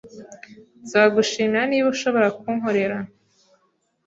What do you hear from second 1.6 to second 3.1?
niba ushobora kunkorera